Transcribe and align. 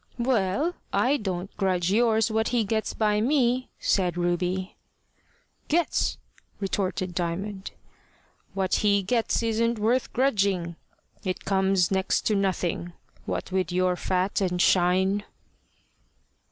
"Well, 0.17 0.73
I 0.91 1.17
don't 1.17 1.55
grudge 1.57 1.91
yours 1.91 2.31
what 2.31 2.47
he 2.47 2.63
gets 2.63 2.91
by 2.91 3.21
me," 3.21 3.69
said 3.77 4.17
Ruby. 4.17 4.75
"Gets!" 5.67 6.17
retorted 6.59 7.13
Diamond. 7.13 7.69
"What 8.55 8.73
he 8.77 9.03
gets 9.03 9.43
isn't 9.43 9.77
worth 9.77 10.11
grudging. 10.11 10.75
It 11.23 11.45
comes 11.45 11.89
to 11.89 11.93
next 11.93 12.21
to 12.21 12.35
nothing 12.35 12.93
what 13.27 13.51
with 13.51 13.71
your 13.71 13.95
fat 13.95 14.41
and 14.41 14.59
shine. 14.59 15.23